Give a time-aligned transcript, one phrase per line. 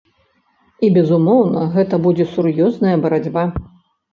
[0.87, 3.43] І безумоўна, гэта будзе сур'ёзная барацьба.